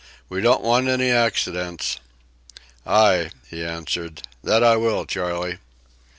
[0.29, 1.99] "We don't want any accidents."
[2.87, 5.59] "Ay," he answered, "that I will, Charley."